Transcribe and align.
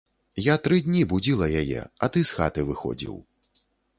Я 0.43 0.53
тры 0.67 0.77
дні 0.85 1.03
будзіла 1.11 1.49
яе, 1.61 1.83
а 2.07 2.11
ты 2.15 2.19
з 2.29 2.39
хаты 2.39 2.65
выходзіў. 2.69 3.15